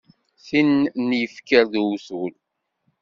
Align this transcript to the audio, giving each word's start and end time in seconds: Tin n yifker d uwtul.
Tin 0.45 0.71
n 1.05 1.07
yifker 1.19 1.65
d 1.71 1.73
uwtul. 1.83 2.33